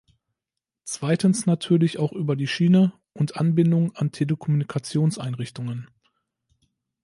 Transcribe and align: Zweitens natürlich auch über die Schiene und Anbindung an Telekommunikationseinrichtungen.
Zweitens 0.83 1.45
natürlich 1.45 1.99
auch 1.99 2.11
über 2.11 2.35
die 2.35 2.47
Schiene 2.47 2.91
und 3.13 3.37
Anbindung 3.37 3.95
an 3.95 4.11
Telekommunikationseinrichtungen. 4.11 5.91